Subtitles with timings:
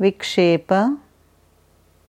[0.00, 0.72] विक्षेप